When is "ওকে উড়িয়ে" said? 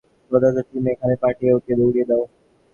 1.57-2.07